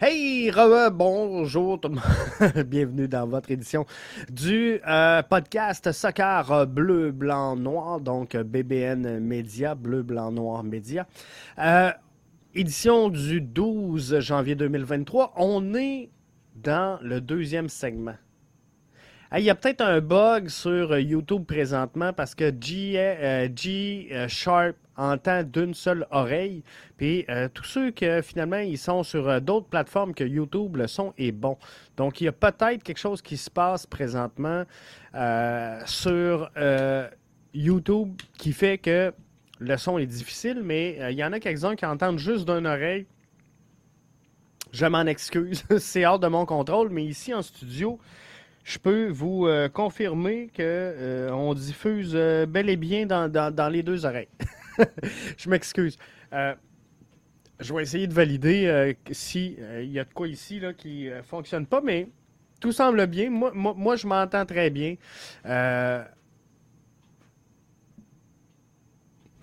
Hey, 0.00 0.50
bonjour 0.92 1.80
tout 1.80 1.88
le 1.88 1.94
monde. 1.94 2.64
Bienvenue 2.66 3.06
dans 3.06 3.28
votre 3.28 3.52
édition 3.52 3.86
du 4.28 4.80
euh, 4.88 5.22
podcast 5.22 5.92
Soccer 5.92 6.66
Bleu, 6.66 7.12
Blanc, 7.12 7.54
Noir, 7.54 8.00
donc 8.00 8.36
BBN 8.36 9.20
Média, 9.20 9.76
Bleu, 9.76 10.02
Blanc, 10.02 10.32
Noir 10.32 10.64
Média. 10.64 11.06
Euh, 11.60 11.92
édition 12.56 13.08
du 13.08 13.40
12 13.40 14.18
janvier 14.18 14.56
2023. 14.56 15.34
On 15.36 15.74
est 15.74 16.10
dans 16.56 16.98
le 17.00 17.20
deuxième 17.20 17.68
segment. 17.68 18.16
Il 19.36 19.42
y 19.42 19.50
a 19.50 19.54
peut-être 19.54 19.80
un 19.80 20.00
bug 20.00 20.48
sur 20.48 20.98
YouTube 20.98 21.44
présentement 21.44 22.12
parce 22.12 22.34
que 22.34 22.52
G, 22.60 22.94
euh, 22.96 23.48
G 23.54 24.26
Sharp 24.28 24.76
entend 24.96 25.42
d'une 25.42 25.74
seule 25.74 26.06
oreille. 26.10 26.62
Puis 26.96 27.24
euh, 27.28 27.48
tous 27.52 27.64
ceux 27.64 27.90
que 27.90 28.22
finalement 28.22 28.58
ils 28.58 28.78
sont 28.78 29.02
sur 29.02 29.28
euh, 29.28 29.40
d'autres 29.40 29.66
plateformes 29.66 30.14
que 30.14 30.24
YouTube, 30.24 30.76
le 30.76 30.86
son 30.86 31.12
est 31.18 31.32
bon. 31.32 31.58
Donc 31.96 32.20
il 32.20 32.24
y 32.24 32.28
a 32.28 32.32
peut-être 32.32 32.82
quelque 32.82 32.98
chose 32.98 33.22
qui 33.22 33.36
se 33.36 33.50
passe 33.50 33.86
présentement 33.86 34.64
euh, 35.14 35.80
sur 35.86 36.50
YouTube 37.52 38.20
qui 38.36 38.52
fait 38.52 38.78
que 38.78 39.12
le 39.60 39.76
son 39.76 39.98
est 39.98 40.06
difficile, 40.06 40.60
mais 40.62 40.98
il 41.10 41.16
y 41.16 41.24
en 41.24 41.32
a 41.32 41.38
quelques-uns 41.38 41.76
qui 41.76 41.86
entendent 41.86 42.18
juste 42.18 42.46
d'une 42.46 42.66
oreille. 42.66 43.06
Je 44.72 44.86
m'en 44.86 45.06
excuse, 45.06 45.62
c'est 45.78 46.04
hors 46.04 46.18
de 46.18 46.26
mon 46.26 46.44
contrôle, 46.46 46.88
mais 46.90 47.04
ici 47.04 47.32
en 47.32 47.42
studio, 47.42 48.00
je 48.64 48.78
peux 48.78 49.08
vous 49.08 49.46
confirmer 49.72 50.50
qu'on 50.56 51.54
diffuse 51.54 52.14
bel 52.14 52.68
et 52.68 52.76
bien 52.76 53.06
dans 53.06 53.72
les 53.72 53.82
deux 53.82 54.04
oreilles. 54.04 54.28
je 55.36 55.48
m'excuse. 55.48 55.98
Euh, 56.32 56.54
je 57.60 57.72
vais 57.72 57.82
essayer 57.82 58.06
de 58.06 58.12
valider 58.12 58.66
euh, 58.66 58.92
s'il 59.12 59.56
euh, 59.60 59.84
y 59.84 59.98
a 59.98 60.04
de 60.04 60.12
quoi 60.12 60.28
ici 60.28 60.60
là, 60.60 60.72
qui 60.72 61.04
ne 61.04 61.22
fonctionne 61.22 61.66
pas, 61.66 61.80
mais 61.80 62.08
tout 62.60 62.72
semble 62.72 63.06
bien. 63.06 63.30
Moi, 63.30 63.52
moi, 63.54 63.96
je 63.96 64.06
m'entends 64.06 64.44
très 64.44 64.70
bien. 64.70 64.96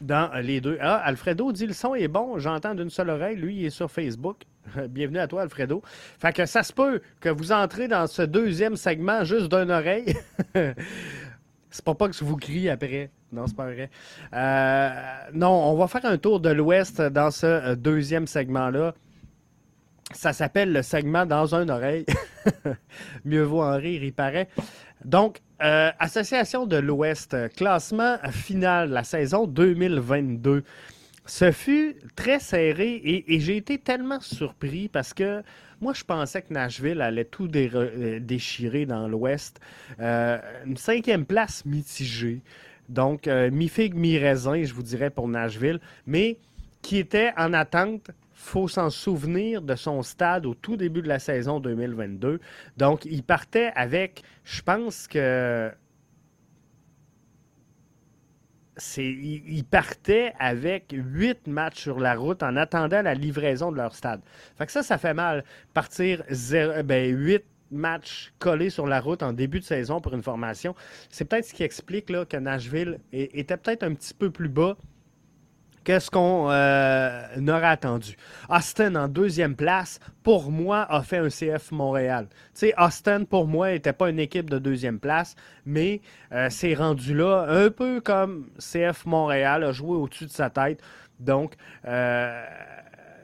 dans 0.01 0.31
les 0.41 0.59
deux. 0.61 0.77
Ah, 0.81 0.97
Alfredo 0.97 1.51
dit 1.51 1.67
le 1.67 1.73
son 1.73 1.93
est 1.93 2.07
bon, 2.07 2.39
j'entends 2.39 2.73
d'une 2.73 2.89
seule 2.89 3.11
oreille. 3.11 3.35
Lui, 3.37 3.57
il 3.57 3.65
est 3.65 3.69
sur 3.69 3.89
Facebook. 3.91 4.43
Bienvenue 4.89 5.19
à 5.19 5.27
toi, 5.27 5.43
Alfredo. 5.43 5.81
Fait 6.19 6.33
que 6.33 6.45
ça 6.45 6.63
se 6.63 6.73
peut 6.73 7.01
que 7.19 7.29
vous 7.29 7.51
entrez 7.51 7.87
dans 7.87 8.07
ce 8.07 8.21
deuxième 8.21 8.75
segment 8.75 9.23
juste 9.23 9.49
d'une 9.49 9.71
oreille. 9.71 10.15
C'est 11.73 11.85
pas 11.85 11.95
pas 11.95 12.09
que 12.09 12.23
vous 12.23 12.35
crie 12.35 12.69
après. 12.69 13.11
Non, 13.31 13.47
c'est 13.47 13.55
pas 13.55 13.63
vrai. 13.63 13.89
Euh, 14.33 14.89
non, 15.33 15.71
on 15.71 15.75
va 15.77 15.87
faire 15.87 16.03
un 16.03 16.17
tour 16.17 16.41
de 16.41 16.49
l'Ouest 16.49 17.01
dans 17.01 17.31
ce 17.31 17.45
euh, 17.45 17.75
deuxième 17.77 18.27
segment-là. 18.27 18.93
Ça 20.13 20.33
s'appelle 20.33 20.73
le 20.73 20.81
segment 20.81 21.25
dans 21.25 21.55
une 21.55 21.69
oreille. 21.69 22.05
Mieux 23.25 23.43
vaut 23.43 23.61
en 23.61 23.77
rire, 23.77 24.03
il 24.03 24.11
paraît. 24.11 24.49
Donc, 25.05 25.37
euh, 25.63 25.91
Association 25.97 26.65
de 26.65 26.75
l'Ouest, 26.75 27.37
classement 27.55 28.17
final 28.31 28.89
la 28.89 29.05
saison 29.05 29.47
2022. 29.47 30.65
Ce 31.25 31.51
fut 31.51 31.95
très 32.15 32.39
serré 32.39 33.01
et, 33.03 33.39
j'ai 33.39 33.57
été 33.57 33.77
tellement 33.77 34.19
surpris 34.19 34.87
parce 34.87 35.13
que 35.13 35.43
moi, 35.79 35.93
je 35.93 36.03
pensais 36.03 36.41
que 36.41 36.53
Nashville 36.53 37.01
allait 37.01 37.25
tout 37.25 37.49
euh, 37.55 38.19
déchirer 38.19 38.85
dans 38.85 39.07
l'Ouest. 39.07 39.59
Euh, 39.99 40.37
une 40.65 40.77
cinquième 40.77 41.25
place 41.25 41.65
mitigée. 41.65 42.41
Donc, 42.89 43.27
euh, 43.27 43.49
mi-figue, 43.49 43.95
mi-raisin, 43.95 44.63
je 44.63 44.73
vous 44.73 44.83
dirais, 44.83 45.09
pour 45.09 45.27
Nashville. 45.27 45.79
Mais 46.05 46.37
qui 46.81 46.97
était 46.97 47.33
en 47.37 47.53
attente 47.53 48.11
faut 48.41 48.67
s'en 48.67 48.89
souvenir 48.89 49.61
de 49.61 49.75
son 49.75 50.01
stade 50.01 50.47
au 50.47 50.55
tout 50.55 50.75
début 50.75 51.03
de 51.03 51.07
la 51.07 51.19
saison 51.19 51.59
2022. 51.59 52.39
Donc, 52.77 53.05
il 53.05 53.23
partait 53.23 53.71
avec, 53.75 54.23
je 54.43 54.61
pense 54.63 55.07
que 55.07 55.71
ils 58.97 59.63
partaient 59.63 60.33
avec 60.39 60.93
huit 60.93 61.47
matchs 61.47 61.81
sur 61.81 61.99
la 61.99 62.15
route 62.15 62.43
en 62.43 62.55
attendant 62.55 63.01
la 63.01 63.13
livraison 63.13 63.71
de 63.71 63.77
leur 63.77 63.95
stade. 63.95 64.21
Fait 64.57 64.65
que 64.65 64.71
ça, 64.71 64.83
ça 64.83 64.97
fait 64.97 65.13
mal. 65.13 65.43
Partir 65.73 66.23
ben, 66.83 67.15
huit 67.15 67.43
matchs 67.71 68.33
collés 68.39 68.69
sur 68.69 68.85
la 68.85 68.99
route 68.99 69.23
en 69.23 69.33
début 69.33 69.59
de 69.59 69.65
saison 69.65 70.01
pour 70.01 70.13
une 70.13 70.23
formation. 70.23 70.75
C'est 71.09 71.25
peut-être 71.25 71.45
ce 71.45 71.53
qui 71.53 71.63
explique 71.63 72.05
que 72.05 72.37
Nashville 72.37 72.99
était 73.11 73.57
peut-être 73.57 73.83
un 73.83 73.93
petit 73.93 74.13
peu 74.13 74.29
plus 74.29 74.49
bas 74.49 74.77
Qu'est-ce 75.83 76.11
qu'on 76.11 76.47
euh, 76.51 77.47
aurait 77.47 77.65
attendu? 77.65 78.15
Austin 78.49 78.93
en 78.95 79.07
deuxième 79.07 79.55
place, 79.55 79.99
pour 80.21 80.51
moi, 80.51 80.85
a 80.91 81.01
fait 81.01 81.17
un 81.17 81.29
CF 81.29 81.71
Montréal. 81.71 82.27
Tu 82.29 82.37
sais, 82.53 82.73
Austin, 82.77 83.23
pour 83.23 83.47
moi, 83.47 83.71
n'était 83.71 83.93
pas 83.93 84.11
une 84.11 84.19
équipe 84.19 84.47
de 84.47 84.59
deuxième 84.59 84.99
place, 84.99 85.35
mais 85.65 86.01
euh, 86.33 86.47
c'est 86.51 86.75
rendu 86.75 87.15
là 87.15 87.47
un 87.49 87.71
peu 87.71 87.99
comme 87.99 88.47
CF 88.59 89.05
Montréal 89.05 89.63
a 89.63 89.71
joué 89.71 89.97
au-dessus 89.97 90.27
de 90.27 90.31
sa 90.31 90.51
tête. 90.51 90.79
Donc, 91.19 91.55
euh, 91.85 92.45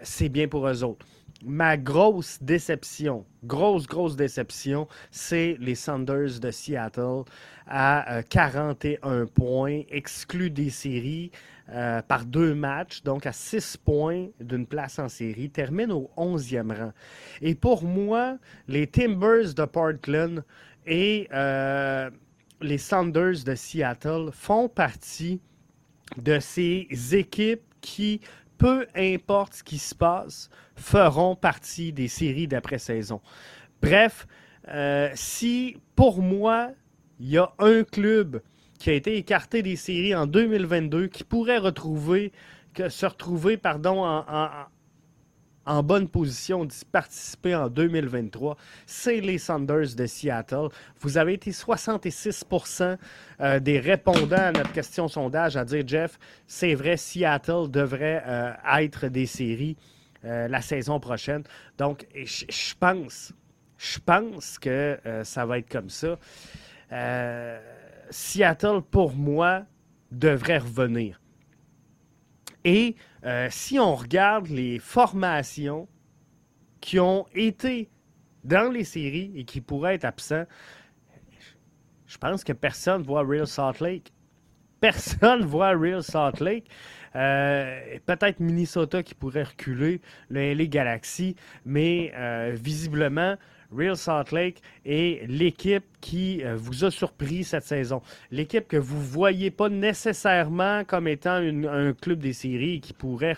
c'est 0.01 0.29
bien 0.29 0.47
pour 0.47 0.68
eux 0.68 0.84
autres. 0.84 1.06
Ma 1.45 1.78
grosse 1.78 2.41
déception, 2.41 3.24
grosse, 3.44 3.85
grosse 3.85 4.16
déception, 4.16 4.88
c'est 5.12 5.56
les 5.59 5.75
Sanders 5.75 6.39
de 6.41 6.50
Seattle 6.50 7.25
à 7.68 8.22
41 8.28 9.28
points, 9.28 9.84
exclus 9.91 10.50
des 10.50 10.72
séries. 10.72 11.31
Euh, 11.70 12.02
par 12.02 12.24
deux 12.24 12.56
matchs, 12.56 13.04
donc 13.04 13.26
à 13.26 13.34
six 13.34 13.76
points 13.76 14.28
d'une 14.40 14.66
place 14.66 15.00
en 15.00 15.10
série, 15.10 15.50
termine 15.50 15.92
au 15.92 16.10
11e 16.16 16.74
rang. 16.74 16.94
Et 17.42 17.56
pour 17.56 17.84
moi, 17.84 18.38
les 18.70 18.88
Timbers 18.88 19.54
de 19.54 19.66
Portland 19.66 20.46
et 20.86 21.28
euh, 21.34 22.10
les 22.62 22.78
Saunders 22.78 23.44
de 23.46 23.54
Seattle 23.54 24.30
font 24.32 24.70
partie 24.70 25.42
de 26.16 26.40
ces 26.40 26.88
équipes 27.12 27.68
qui, 27.82 28.22
peu 28.58 28.88
importe 28.96 29.56
ce 29.56 29.64
qui 29.64 29.78
se 29.78 29.94
passe, 29.94 30.50
feront 30.78 31.36
partie 31.36 31.92
des 31.92 32.08
séries 32.08 32.48
d'après-saison. 32.48 33.20
Bref, 33.82 34.26
euh, 34.70 35.10
si 35.16 35.76
pour 35.98 36.22
moi, 36.22 36.72
il 37.20 37.30
y 37.30 37.38
a 37.38 37.52
un 37.60 37.84
club 37.84 38.42
qui 38.78 38.90
a 38.90 38.94
été 38.94 39.18
écarté 39.18 39.62
des 39.62 39.76
séries 39.76 40.16
en 40.16 40.28
2022, 40.28 41.08
qui 41.08 41.24
pourrait 41.24 41.58
retrouver, 41.58 42.32
se 42.90 43.06
retrouver 43.06 43.58
pardon, 43.58 44.06
en, 45.66 45.84
bonne 45.84 46.08
position 46.08 46.64
d'y 46.64 46.86
participer 46.86 47.56
en 47.56 47.68
2023, 47.68 48.56
c'est 48.86 49.20
les 49.20 49.38
Sanders 49.38 49.96
de 49.96 50.06
Seattle. 50.06 50.70
Vous 51.00 51.18
avez 51.18 51.34
été 51.34 51.52
66% 51.52 52.98
euh, 53.42 53.60
des 53.60 53.80
répondants 53.80 54.38
à 54.38 54.52
notre 54.52 54.72
question 54.72 55.08
sondage 55.08 55.58
à 55.58 55.66
dire, 55.66 55.84
Jeff, 55.86 56.20
c'est 56.46 56.74
vrai, 56.74 56.96
Seattle 56.96 57.70
devrait 57.70 58.24
euh, 58.26 58.54
être 58.80 59.08
des 59.08 59.26
séries 59.26 59.76
euh, 60.24 60.48
la 60.48 60.62
saison 60.62 61.00
prochaine. 61.00 61.44
Donc, 61.78 62.08
je 62.16 62.74
pense, 62.80 63.34
je 63.78 64.00
pense 64.00 64.58
que 64.58 64.98
ça 65.24 65.46
va 65.46 65.60
être 65.60 65.70
comme 65.70 65.90
ça. 65.90 66.18
Euh, 66.92 67.60
Seattle, 68.09 68.81
pour 68.81 69.13
moi, 69.13 69.66
devrait 70.12 70.59
revenir. 70.59 71.22
Et 72.63 72.95
euh, 73.23 73.47
si 73.50 73.79
on 73.79 73.95
regarde 73.95 74.47
les 74.47 74.79
formations 74.79 75.88
qui 76.81 77.00
ont 77.00 77.25
été 77.34 77.90
dans 78.44 78.72
les 78.72 78.84
séries 78.84 79.31
et 79.35 79.44
qui 79.44 79.62
pourraient 79.62 79.95
être 79.95 80.06
absents, 80.06 80.45
je 82.06 82.18
pense 82.18 82.44
que 82.44 82.53
personne 82.53 83.03
voit 83.03 83.23
Real 83.23 83.47
Salt 83.47 83.81
Lake. 83.81 84.13
Personne 84.79 85.41
voit 85.45 85.72
Real 85.72 86.03
Salt 86.03 86.41
Lake. 86.41 86.69
Euh, 87.16 87.97
peut-être 88.06 88.39
Minnesota 88.39 89.01
qui 89.01 89.16
pourrait 89.16 89.44
reculer, 89.44 90.01
le 90.29 90.53
LA 90.53 90.66
Galaxy, 90.66 91.35
mais 91.66 92.12
euh, 92.15 92.51
visiblement, 92.53 93.36
Real 93.75 93.98
Salt 93.98 94.31
Lake 94.31 94.62
est 94.86 95.28
l'équipe 95.28 95.84
qui 96.00 96.44
euh, 96.44 96.56
vous 96.56 96.86
a 96.86 96.92
surpris 96.92 97.44
cette 97.44 97.66
saison. 97.66 98.02
L'équipe 98.31 98.68
que 98.68 98.78
vous 98.78 98.98
ne 98.98 99.04
voyez 99.04 99.52
pas 99.52 99.69
nécessairement 99.69 100.84
comme 100.86 101.08
étant 101.08 101.36
un 101.36 101.94
club 101.94 102.19
des 102.19 102.34
séries 102.34 102.80
qui 102.80 102.94
pourrait 102.94 103.36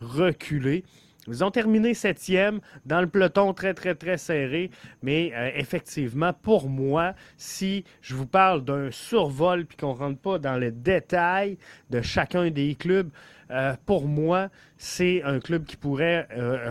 reculer. 0.00 0.84
Ils 1.28 1.44
ont 1.44 1.50
terminé 1.50 1.94
septième 1.94 2.60
dans 2.86 3.00
le 3.00 3.06
peloton 3.06 3.52
très, 3.52 3.74
très, 3.74 3.94
très 3.94 4.18
serré. 4.18 4.70
Mais 5.02 5.32
euh, 5.34 5.50
effectivement, 5.54 6.32
pour 6.32 6.68
moi, 6.68 7.14
si 7.36 7.84
je 8.00 8.16
vous 8.16 8.26
parle 8.26 8.64
d'un 8.64 8.90
survol 8.90 9.66
puis 9.66 9.76
qu'on 9.76 9.94
ne 9.94 9.98
rentre 9.98 10.18
pas 10.18 10.38
dans 10.38 10.56
les 10.56 10.72
détails 10.72 11.58
de 11.90 12.00
chacun 12.00 12.50
des 12.50 12.74
clubs, 12.74 13.10
euh, 13.50 13.74
pour 13.86 14.08
moi, 14.08 14.48
c'est 14.78 15.22
un 15.22 15.38
club 15.38 15.64
qui 15.64 15.76
pourrait 15.76 16.26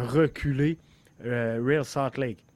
reculer 0.08 0.78
Real 1.24 1.86
Salt 1.86 2.18
Lake. 2.18 2.49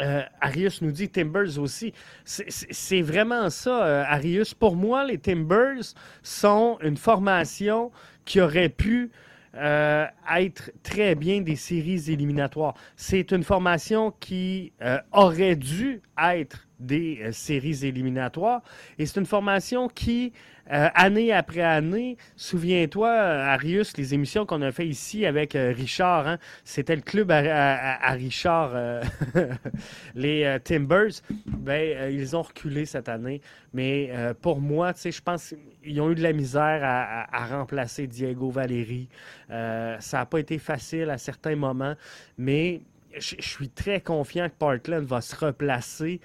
Euh, 0.00 0.22
Arius 0.40 0.82
nous 0.82 0.92
dit 0.92 1.08
Timbers 1.08 1.58
aussi. 1.58 1.92
C'est 2.24 3.02
vraiment 3.02 3.50
ça, 3.50 3.84
euh, 3.84 4.04
Arius. 4.06 4.54
Pour 4.54 4.76
moi, 4.76 5.04
les 5.04 5.18
Timbers 5.18 5.94
sont 6.22 6.78
une 6.82 6.96
formation 6.96 7.90
qui 8.24 8.40
aurait 8.40 8.68
pu 8.68 9.10
euh, 9.54 10.06
être 10.36 10.70
très 10.82 11.14
bien 11.14 11.40
des 11.40 11.56
séries 11.56 12.10
éliminatoires. 12.10 12.74
C'est 12.96 13.32
une 13.32 13.42
formation 13.42 14.12
qui 14.20 14.72
aurait 15.12 15.56
dû 15.56 16.02
être 16.18 16.66
des 16.78 17.18
euh, 17.22 17.32
séries 17.32 17.84
éliminatoires 17.84 18.62
et 18.98 19.06
c'est 19.06 19.18
une 19.18 19.26
formation 19.26 19.88
qui 19.88 20.32
euh, 20.70 20.88
année 20.94 21.32
après 21.32 21.62
année, 21.62 22.18
souviens-toi, 22.36 23.10
Arius, 23.10 23.96
les 23.96 24.12
émissions 24.12 24.44
qu'on 24.44 24.60
a 24.60 24.70
fait 24.70 24.86
ici 24.86 25.24
avec 25.24 25.56
euh, 25.56 25.72
Richard, 25.74 26.28
hein, 26.28 26.38
c'était 26.62 26.94
le 26.94 27.00
club 27.00 27.30
à, 27.30 28.10
Richard, 28.12 28.72
euh, 28.74 29.02
les 30.14 30.58
Timbers. 30.64 31.22
Ben, 31.46 32.12
ils 32.12 32.36
ont 32.36 32.42
reculé 32.42 32.84
cette 32.84 33.08
année. 33.08 33.40
Mais 33.72 34.10
pour 34.40 34.60
moi, 34.60 34.92
je 35.02 35.20
pense 35.20 35.54
qu'ils 35.82 36.00
ont 36.00 36.10
eu 36.10 36.14
de 36.14 36.22
la 36.22 36.32
misère 36.32 36.80
à, 36.82 37.46
remplacer 37.46 38.06
Diego 38.06 38.50
Valeri. 38.50 39.08
ça 39.48 39.98
n'a 40.12 40.26
pas 40.26 40.38
été 40.38 40.58
facile 40.58 41.10
à 41.10 41.18
certains 41.18 41.56
moments, 41.56 41.94
mais 42.36 42.80
je 43.20 43.36
suis 43.40 43.68
très 43.68 44.00
confiant 44.00 44.48
que 44.48 44.54
Portland 44.58 45.04
va 45.04 45.20
se 45.20 45.36
replacer 45.36 46.20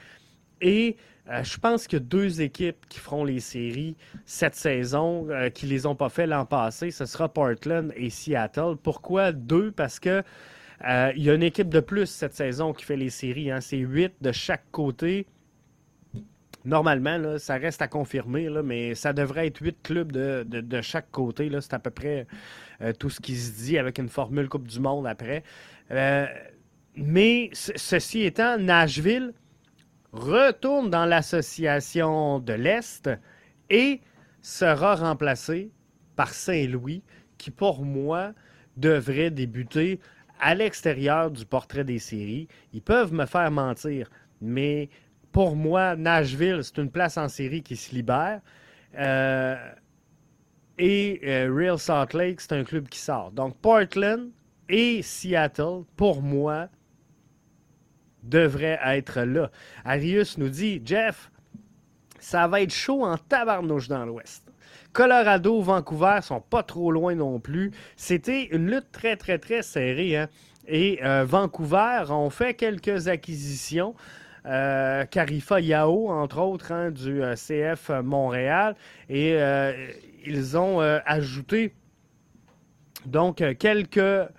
et 0.62 0.96
euh, 1.30 1.44
je 1.44 1.58
pense 1.58 1.88
a 1.94 2.00
deux 2.00 2.42
équipes 2.42 2.86
qui 2.90 3.00
feront 3.00 3.24
les 3.24 3.40
séries 3.40 3.96
cette 4.26 4.56
saison, 4.56 5.28
euh, 5.30 5.50
qui 5.50 5.66
ne 5.66 5.72
les 5.72 5.86
ont 5.86 5.96
pas 5.96 6.10
fait 6.10 6.28
l'an 6.28 6.46
passé. 6.46 6.92
Ce 6.92 7.06
sera 7.06 7.30
Portland 7.30 7.94
et 7.96 8.10
Seattle. 8.10 8.76
Pourquoi 8.82 9.32
deux? 9.32 9.72
Parce 9.72 10.00
que 10.00 10.22
euh, 10.86 11.14
il 11.16 11.24
y 11.24 11.30
a 11.30 11.34
une 11.34 11.44
équipe 11.44 11.70
de 11.70 11.80
plus 11.80 12.08
cette 12.08 12.34
saison 12.34 12.74
qui 12.74 12.84
fait 12.84 12.98
les 12.98 13.10
séries. 13.10 13.52
Hein. 13.52 13.62
C'est 13.62 13.78
huit 13.78 14.14
de 14.22 14.32
chaque 14.34 14.70
côté. 14.72 15.26
Normalement, 16.66 17.38
ça 17.40 17.56
reste 17.56 17.82
à 17.82 17.90
confirmer, 17.90 18.50
mais 18.64 18.96
ça 18.96 19.12
devrait 19.12 19.48
être 19.48 19.62
huit 19.62 19.78
clubs 19.84 20.14
de, 20.14 20.82
chaque 20.82 21.12
côté. 21.12 21.52
C'est 21.60 21.74
à 21.74 21.80
peu 21.80 21.90
près 21.90 22.26
tout 23.00 23.10
ce 23.10 23.20
qui 23.20 23.36
se 23.36 23.66
dit 23.66 23.78
avec 23.78 23.98
une 23.98 24.08
formule 24.08 24.48
Coupe 24.48 24.68
du 24.68 24.80
Monde 24.80 25.06
après. 25.06 25.44
Mais 26.96 27.50
ceci 27.54 28.24
étant, 28.24 28.58
Nashville 28.58 29.34
retourne 30.12 30.90
dans 30.90 31.06
l'association 31.06 32.40
de 32.40 32.54
l'Est 32.54 33.10
et 33.70 34.02
sera 34.42 34.96
remplacé 34.96 35.72
par 36.16 36.34
Saint-Louis, 36.34 37.04
qui 37.38 37.50
pour 37.50 37.84
moi 37.84 38.34
devrait 38.78 39.32
débuter 39.32 40.00
à 40.40 40.54
l'extérieur 40.56 41.32
du 41.32 41.46
portrait 41.46 41.84
des 41.84 42.00
séries. 42.00 42.48
Ils 42.74 42.82
peuvent 42.82 43.14
me 43.14 43.26
faire 43.26 43.50
mentir, 43.50 44.10
mais 44.42 44.90
pour 45.32 45.56
moi, 45.56 45.96
Nashville, 45.96 46.60
c'est 46.62 46.78
une 46.78 46.92
place 46.92 47.18
en 47.18 47.28
série 47.28 47.64
qui 47.64 47.76
se 47.76 47.96
libère. 47.96 48.42
Euh, 48.98 49.56
et 50.78 51.22
euh, 51.24 51.52
Real 51.52 51.80
Salt 51.80 52.14
Lake, 52.14 52.42
c'est 52.42 52.54
un 52.54 52.64
club 52.64 52.88
qui 52.88 53.00
sort. 53.00 53.32
Donc 53.32 53.58
Portland 53.58 54.30
et 54.70 55.02
Seattle, 55.02 55.84
pour 55.96 56.22
moi, 56.22 56.68
devrait 58.24 58.80
être 58.86 59.22
là. 59.22 59.52
Arius 59.86 60.38
nous 60.38 60.50
dit 60.50 60.82
Jeff, 60.84 61.32
ça 62.20 62.48
va 62.48 62.62
être 62.62 62.74
chaud 62.74 63.04
en 63.04 63.18
tabarnouche 63.18 63.88
dans 63.88 64.06
l'Ouest. 64.06 64.44
Colorado, 64.94 65.60
Vancouver 65.62 66.20
sont 66.22 66.40
pas 66.40 66.64
trop 66.64 66.92
loin 66.92 67.16
non 67.16 67.40
plus. 67.40 67.72
C'était 67.98 68.46
une 68.46 68.70
lutte 68.70 68.92
très, 68.92 69.18
très, 69.18 69.40
très 69.40 69.64
serrée. 69.64 70.18
Hein. 70.18 70.30
Et 70.68 71.00
euh, 71.04 71.26
Vancouver 71.26 72.06
ont 72.10 72.30
fait 72.30 72.54
quelques 72.54 73.08
acquisitions. 73.08 73.96
Euh, 74.46 75.06
Carifa 75.06 75.60
Yao, 75.60 76.10
entre 76.10 76.40
autres, 76.40 76.72
hein, 76.72 76.92
du 76.92 77.24
euh, 77.24 77.36
CF 77.36 77.90
Montréal. 78.04 78.76
Et 79.10 79.36
ils 80.26 80.58
ont 80.58 80.80
ajouté 80.80 81.74
donc 83.06 83.44
quelques 83.58 84.30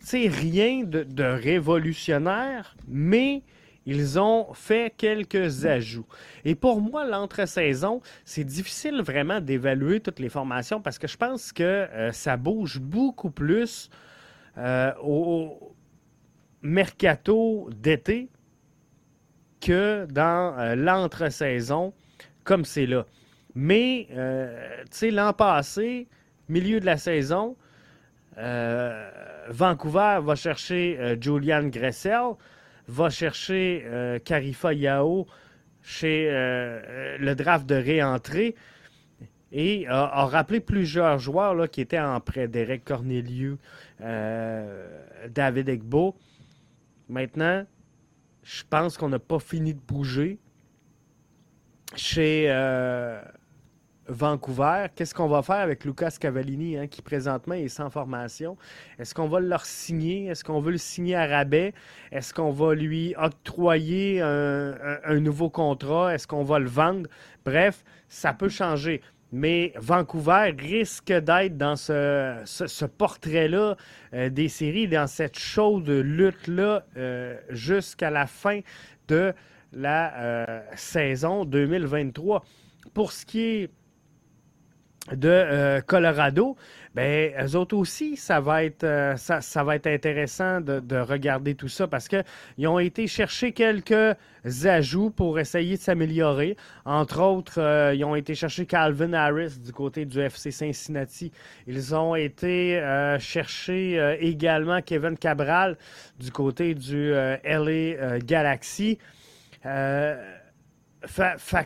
sais, 0.00 0.28
rien 0.28 0.84
de, 0.84 1.24
révolutionnaire, 1.24 2.76
mais 2.88 3.42
ils 3.84 4.18
ont 4.18 4.52
fait 4.52 4.92
quelques 4.96 5.64
ajouts. 5.64 6.06
Et 6.44 6.54
pour 6.54 6.80
moi, 6.80 7.06
l'entre-saison, 7.06 8.00
c'est 8.24 8.44
difficile 8.44 9.00
vraiment 9.00 9.40
d'évaluer 9.40 10.00
toutes 10.00 10.18
les 10.18 10.28
formations 10.28 10.80
parce 10.80 10.98
que 10.98 11.06
je 11.06 11.16
pense 11.16 11.52
que 11.52 11.62
euh, 11.62 12.12
ça 12.12 12.36
bouge 12.36 12.80
beaucoup 12.80 13.30
plus 13.30 13.88
euh, 14.58 14.92
au 15.02 15.74
mercato 16.62 17.70
d'été 17.76 18.28
que 19.60 20.06
dans 20.10 20.58
euh, 20.58 20.74
l'entre-saison 20.74 21.92
comme 22.42 22.64
c'est 22.64 22.86
là. 22.86 23.06
Mais, 23.54 24.08
l'an 25.02 25.32
passé, 25.32 26.08
milieu 26.48 26.78
de 26.78 26.86
la 26.86 26.96
saison, 26.96 27.56
Vancouver 29.48 30.20
va 30.22 30.34
chercher 30.34 30.98
euh, 30.98 31.16
Julian 31.20 31.64
Gressel, 31.68 32.34
va 32.88 33.10
chercher 33.10 33.82
euh, 33.86 34.18
Carifa 34.18 34.72
Yao 34.72 35.26
chez 35.82 36.28
euh, 36.30 37.16
le 37.18 37.34
draft 37.34 37.66
de 37.66 37.74
réentrée 37.74 38.54
et 39.52 39.86
a, 39.88 40.26
rappelé 40.26 40.60
plusieurs 40.60 41.18
joueurs 41.18 41.54
là, 41.54 41.68
qui 41.68 41.80
étaient 41.80 42.00
en 42.00 42.20
prêt. 42.20 42.48
Derek 42.48 42.84
Corneliu, 42.84 43.56
David 44.00 45.68
Egbo. 45.68 46.16
Maintenant, 47.08 47.64
je 48.42 48.64
pense 48.68 48.98
qu'on 48.98 49.08
n'a 49.08 49.20
pas 49.20 49.38
fini 49.38 49.72
de 49.72 49.80
bouger 49.80 50.38
chez 51.94 52.48
Vancouver. 54.08 54.86
Qu'est-ce 54.94 55.14
qu'on 55.14 55.28
va 55.28 55.42
faire 55.42 55.56
avec 55.56 55.84
Lucas 55.84 56.16
Cavallini, 56.20 56.76
hein, 56.76 56.86
qui 56.86 57.02
présentement 57.02 57.54
est 57.54 57.68
sans 57.68 57.90
formation? 57.90 58.56
Est-ce 58.98 59.14
qu'on 59.14 59.28
va 59.28 59.40
le 59.40 59.54
signer? 59.62 60.26
Est-ce 60.26 60.44
qu'on 60.44 60.60
veut 60.60 60.72
le 60.72 60.78
signer 60.78 61.16
à 61.16 61.26
rabais? 61.26 61.74
Est-ce 62.12 62.32
qu'on 62.32 62.50
va 62.50 62.74
lui 62.74 63.14
octroyer 63.16 64.20
un, 64.20 65.20
nouveau 65.20 65.50
contrat? 65.50 66.14
Est-ce 66.14 66.26
qu'on 66.26 66.44
va 66.44 66.58
le 66.58 66.68
vendre? 66.68 67.08
Bref, 67.44 67.84
ça 68.08 68.32
peut 68.32 68.48
changer. 68.48 69.00
Mais 69.32 69.72
Vancouver 69.76 70.54
risque 70.56 71.12
d'être 71.12 71.56
dans 71.56 71.76
ce, 71.76 72.84
portrait-là 72.84 73.76
euh, 74.14 74.30
des 74.30 74.48
séries, 74.48 74.86
dans 74.86 75.08
cette 75.08 75.38
chaude 75.38 75.88
lutte-là, 75.88 76.86
euh, 76.96 77.36
jusqu'à 77.50 78.10
la 78.10 78.26
fin 78.26 78.60
de 79.08 79.34
la 79.72 80.14
euh, 80.16 80.60
saison 80.76 81.44
2023. 81.44 82.44
Pour 82.94 83.12
ce 83.12 83.26
qui 83.26 83.40
est 83.40 83.70
de 85.12 85.28
euh, 85.28 85.80
Colorado, 85.80 86.56
ben, 86.94 87.32
eux 87.40 87.56
autres 87.56 87.76
aussi, 87.76 88.16
ça 88.16 88.40
va 88.40 88.64
être, 88.64 88.84
euh, 88.84 89.16
ça, 89.16 89.64
va 89.64 89.76
être 89.76 89.86
intéressant 89.86 90.60
de, 90.60 90.96
regarder 90.98 91.54
tout 91.54 91.68
ça 91.68 91.86
parce 91.86 92.08
qu'ils 92.08 92.66
ont 92.66 92.78
été 92.78 93.06
chercher 93.06 93.52
quelques 93.52 94.16
ajouts 94.64 95.10
pour 95.10 95.38
essayer 95.38 95.76
de 95.76 95.80
s'améliorer. 95.80 96.56
Entre 96.84 97.20
autres, 97.20 97.60
euh, 97.60 97.94
ils 97.94 98.04
ont 98.04 98.16
été 98.16 98.34
chercher 98.34 98.66
Calvin 98.66 99.12
Harris 99.12 99.58
du 99.58 99.72
côté 99.72 100.06
du 100.06 100.20
FC 100.20 100.50
Cincinnati. 100.50 101.30
Ils 101.66 101.94
ont 101.94 102.14
été 102.14 102.80
chercher 103.20 104.16
également 104.20 104.80
Kevin 104.82 105.16
Cabral 105.16 105.76
du 106.18 106.30
côté 106.30 106.74
du 106.74 107.12
LA 107.12 108.18
Galaxy. 108.20 108.98
fait 109.62 110.16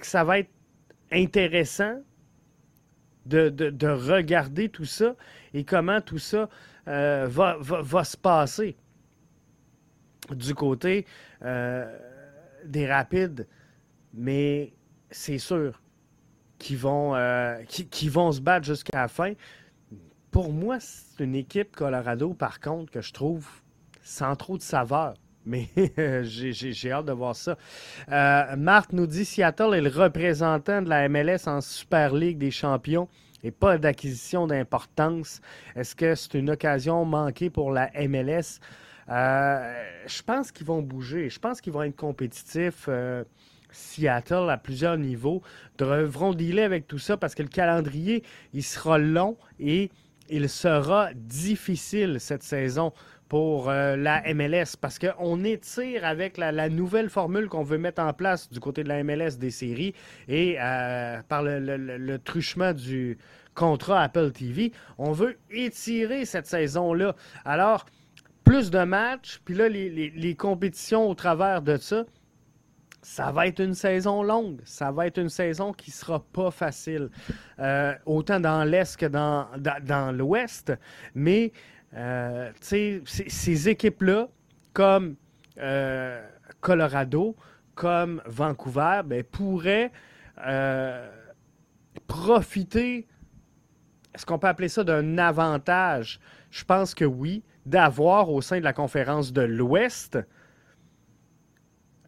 que 0.01 0.07
ça 0.07 0.25
va 0.25 0.41
être 0.41 0.51
intéressant 1.13 2.01
de, 3.27 3.87
regarder 3.89 4.69
tout 4.69 4.85
ça 4.85 5.15
et 5.55 5.65
comment 5.65 6.01
tout 6.01 6.19
ça 6.19 6.49
euh, 6.89 7.27
va, 7.29 8.05
se 8.05 8.17
passer 8.17 8.77
du 10.31 10.55
côté 10.55 11.07
euh, 11.43 11.99
des 12.65 12.87
rapides. 12.91 13.47
Mais 14.15 14.73
c'est 15.11 15.39
sûr 15.39 15.81
qu'ils 16.59 16.79
vont, 16.79 17.15
euh, 17.15 17.63
vont 18.09 18.33
se 18.33 18.41
battre 18.41 18.67
jusqu'à 18.67 18.99
la 18.99 19.09
fin. 19.09 19.35
Pour 20.31 20.53
moi, 20.53 20.79
c'est 20.79 21.25
une 21.25 21.35
équipe 21.35 21.75
Colorado, 21.75 22.35
par 22.35 22.61
contre, 22.61 22.93
que 22.93 23.01
je 23.01 23.13
trouve 23.13 23.49
sans 24.03 24.37
trop 24.37 24.57
de 24.57 24.63
saveur. 24.63 25.15
Mais 25.47 25.69
j'ai 26.23 26.93
hâte 26.93 27.07
de 27.07 27.13
voir 27.13 27.35
ça. 27.35 27.57
Euh, 28.11 28.57
Marc 28.57 28.93
nous 28.93 29.07
dit 29.07 29.25
Seattle 29.25 29.75
est 29.75 29.81
le 29.81 29.91
représentant 29.91 30.83
de 30.83 30.89
la 30.89 31.09
MLS 31.09 31.47
en 31.47 31.61
Super 31.61 32.15
League 32.15 32.39
des 32.39 32.51
champions 32.51 33.09
et 33.43 33.51
pas 33.51 33.79
d'acquisition 33.79 34.47
d'importance. 34.47 35.41
Est-ce 35.75 35.95
que 35.95 36.15
c'est 36.15 36.35
une 36.35 36.51
occasion 36.51 37.05
manquée 37.05 37.51
pour 37.51 37.73
la 37.73 37.91
MLS? 38.09 38.61
Euh, 39.09 39.85
je 40.07 40.23
pense 40.23 40.53
qu'ils 40.53 40.67
vont 40.67 40.83
bouger. 40.83 41.31
Je 41.31 41.39
pense 41.39 41.61
qu'ils 41.61 41.73
vont 41.73 41.83
être 41.83 41.97
compétitifs. 41.97 42.87
Euh, 42.89 43.25
Seattle, 43.73 44.51
à 44.51 44.57
plusieurs 44.57 44.99
niveaux, 44.99 45.43
devront 45.79 46.35
dealer 46.35 46.65
avec 46.65 46.87
tout 46.87 46.99
ça 46.99 47.17
parce 47.17 47.35
que 47.35 47.43
le 47.43 47.49
calendrier, 47.49 48.25
il 48.53 48.65
sera 48.65 48.99
long 48.99 49.37
et 49.59 49.91
il 50.29 50.49
sera 50.49 51.13
difficile 51.15 52.19
cette 52.19 52.43
saison 52.43 52.93
pour 53.31 53.71
euh, 53.71 53.95
la 53.95 54.23
MLS 54.35 54.77
parce 54.79 54.99
qu'on 54.99 55.45
étire 55.45 56.05
avec 56.05 56.37
la, 56.37 56.69
nouvelle 56.69 57.09
formule 57.09 57.49
qu'on 57.49 57.63
veut 57.63 57.79
mettre 57.79 58.03
en 58.03 58.13
place 58.13 58.51
du 58.51 58.59
côté 58.59 58.83
de 58.83 58.89
la 58.89 59.05
MLS 59.05 59.39
des 59.39 59.53
séries 59.53 59.95
et 60.27 60.57
euh, 60.61 61.23
par 61.29 61.45
le, 61.45 62.17
truchement 62.19 62.73
du 62.73 63.19
contrat 63.55 64.03
Apple 64.03 64.33
TV. 64.33 64.73
On 64.99 65.13
veut 65.13 65.39
étirer 65.49 66.25
cette 66.25 66.47
saison-là. 66.47 67.15
Alors, 67.45 67.87
plus 68.43 68.73
de 68.73 68.83
matchs, 68.83 69.41
puis 69.45 69.55
là, 69.55 69.69
les, 69.69 70.35
compétitions 70.37 71.09
au 71.09 71.15
travers 71.15 71.63
de 71.63 71.77
ça, 71.77 72.07
ça 73.01 73.31
va 73.31 73.47
être 73.47 73.61
une 73.61 73.75
saison 73.75 74.25
longue. 74.25 74.61
Ça 74.65 74.91
va 74.91 75.07
être 75.07 75.19
une 75.19 75.29
saison 75.29 75.73
qui 75.73 75.91
ne 75.91 75.95
sera 75.95 76.19
pas 76.19 76.51
facile. 76.51 77.11
Euh, 77.61 77.95
autant 78.07 78.41
dans 78.41 78.65
l'Est 78.65 78.97
que 78.97 79.07
dans, 79.07 79.47
dans, 79.57 80.11
l'Ouest. 80.13 80.73
Mais, 81.15 81.53
euh, 81.95 82.53
ces 82.61 83.69
équipes-là, 83.69 84.29
comme 84.73 85.17
euh, 85.59 86.27
Colorado, 86.61 87.37
comme 87.75 88.23
Vancouver, 88.27 89.03
ben, 89.05 89.25
pourraient 89.25 89.91
profiter, 92.07 93.07
est-ce 94.15 94.25
qu'on 94.25 94.39
peut 94.39 94.49
appeler 94.49 94.69
ça 94.69 94.85
d'un 94.85 95.19
avantage? 95.19 96.21
Je 96.51 96.65
pense 96.65 96.95
que 96.95 97.05
oui, 97.05 97.43
d'avoir 97.67 98.31
au 98.31 98.41
sein 98.41 98.59
de 98.59 98.65
la 98.65 98.73
conférence 98.73 99.33
de 99.33 99.43
l'Ouest 99.43 100.19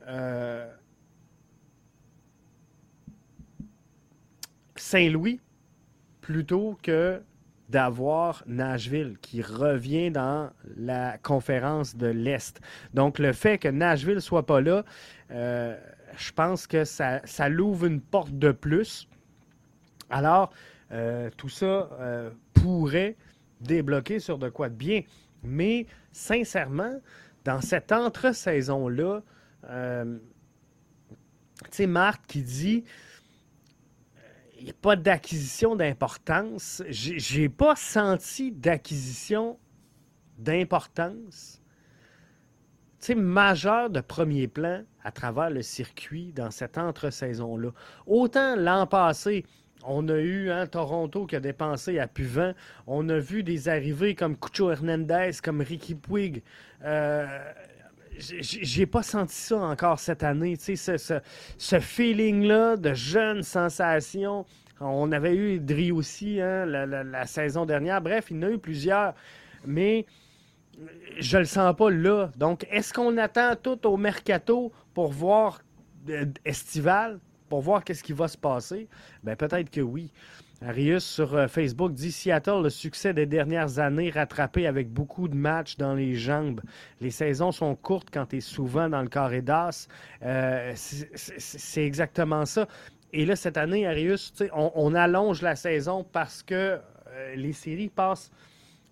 euh, 0.08 0.68
Saint-Louis 4.76 5.40
plutôt 6.20 6.78
que 6.82 7.22
d'avoir 7.72 8.44
Nashville 8.46 9.16
qui 9.22 9.40
revient 9.40 10.10
dans 10.10 10.50
la 10.76 11.16
conférence 11.16 11.96
de 11.96 12.06
l'Est. 12.06 12.60
Donc 12.92 13.18
le 13.18 13.32
fait 13.32 13.56
que 13.56 13.68
Nashville 13.68 14.20
soit 14.20 14.44
pas 14.44 14.60
là, 14.60 14.84
euh, 15.30 15.74
je 16.14 16.32
pense 16.32 16.66
que 16.66 16.84
ça, 16.84 17.22
ça 17.24 17.48
l'ouvre 17.48 17.86
une 17.86 18.02
porte 18.02 18.38
de 18.38 18.52
plus. 18.52 19.08
Alors, 20.10 20.52
euh, 20.92 21.30
tout 21.38 21.48
ça 21.48 21.88
euh, 21.98 22.30
pourrait 22.52 23.16
débloquer 23.62 24.18
sur 24.18 24.36
de 24.36 24.50
quoi 24.50 24.68
de 24.68 24.74
bien. 24.74 25.00
Mais 25.42 25.86
sincèrement, 26.12 27.00
dans 27.44 27.62
cette 27.62 27.90
entre-saison-là, 27.90 29.22
tu 29.62 30.18
sais, 31.70 31.86
Marthe 31.86 32.20
qui 32.26 32.42
dit 32.42 32.84
n'y 34.64 34.70
a 34.70 34.74
pas 34.80 34.96
d'acquisition 34.96 35.76
d'importance. 35.76 36.82
J'ai 36.88 37.48
pas 37.48 37.76
senti 37.76 38.52
d'acquisition 38.52 39.58
d'importance 40.38 41.62
majeure 43.10 43.90
de 43.90 44.00
premier 44.00 44.46
plan 44.46 44.82
à 45.02 45.10
travers 45.10 45.50
le 45.50 45.62
circuit 45.62 46.32
dans 46.32 46.50
cette 46.50 46.78
entre-saison-là. 46.78 47.70
Autant 48.06 48.56
l'an 48.56 48.86
passé, 48.86 49.44
on 49.84 50.08
a 50.08 50.18
eu 50.18 50.50
hein, 50.50 50.66
Toronto 50.66 51.26
qui 51.26 51.34
a 51.34 51.40
dépensé 51.40 51.98
à 51.98 52.06
Puvant. 52.06 52.52
On 52.86 53.08
a 53.08 53.18
vu 53.18 53.42
des 53.42 53.68
arrivées 53.68 54.14
comme 54.14 54.36
Cucho 54.36 54.70
Hernandez, 54.70 55.32
comme 55.42 55.60
Ricky 55.60 55.96
Puig. 55.96 56.42
Euh, 56.84 57.26
j'ai 58.40 58.86
pas 58.86 59.02
senti 59.02 59.34
ça 59.34 59.56
encore 59.56 59.98
cette 59.98 60.22
année. 60.22 60.56
Ce, 60.56 61.20
ce, 61.58 61.80
feeling-là 61.80 62.76
de 62.76 62.94
jeune 62.94 63.42
sensation. 63.42 64.46
On 64.80 65.12
avait 65.12 65.34
eu 65.34 65.60
Dri 65.60 65.92
aussi 65.92 66.40
hein, 66.40 66.66
la, 66.66 67.26
saison 67.26 67.66
dernière. 67.66 68.00
Bref, 68.00 68.26
il 68.30 68.36
y 68.36 68.38
en 68.40 68.48
a 68.48 68.50
eu 68.50 68.58
plusieurs. 68.58 69.14
Mais 69.64 70.06
je 71.18 71.38
le 71.38 71.44
sens 71.44 71.74
pas 71.76 71.90
là. 71.90 72.30
Donc, 72.36 72.66
est-ce 72.70 72.92
qu'on 72.92 73.16
attend 73.18 73.54
tout 73.54 73.86
au 73.86 73.96
mercato 73.96 74.72
pour 74.94 75.12
voir 75.12 75.60
euh, 76.08 76.26
Estival? 76.44 77.20
pour 77.52 77.60
voir 77.60 77.84
qu'est-ce 77.84 78.02
qui 78.02 78.14
va 78.14 78.28
se 78.28 78.38
passer? 78.38 78.88
Ben, 79.22 79.36
peut-être 79.36 79.68
que 79.68 79.82
oui. 79.82 80.10
Arius 80.66 81.04
sur 81.04 81.34
euh, 81.34 81.48
Facebook 81.48 81.92
dit 81.92 82.12
Seattle, 82.12 82.62
le 82.62 82.70
succès 82.70 83.12
des 83.12 83.26
dernières 83.26 83.78
années 83.78 84.10
rattrapé 84.10 84.66
avec 84.66 84.90
beaucoup 84.90 85.26
de 85.26 85.34
matchs 85.34 85.76
dans 85.76 85.94
les 85.94 86.14
jambes. 86.14 86.60
Les 87.00 87.10
saisons 87.10 87.50
sont 87.50 87.74
courtes 87.74 88.08
quand 88.12 88.26
tu 88.26 88.36
es 88.36 88.40
souvent 88.40 88.88
dans 88.88 89.02
le 89.02 89.08
carré 89.08 89.42
d'as. 89.42 89.88
Euh, 90.22 90.72
c'est 90.76 91.84
exactement 91.84 92.46
ça. 92.46 92.68
Et 93.12 93.26
là, 93.26 93.34
cette 93.34 93.56
année, 93.56 93.86
Arius, 93.86 94.32
on, 94.54 94.70
on, 94.74 94.94
allonge 94.94 95.42
la 95.42 95.56
saison 95.56 96.04
parce 96.04 96.42
que 96.42 96.54
euh, 97.08 97.34
les 97.34 97.52
séries 97.52 97.88
passent, 97.88 98.30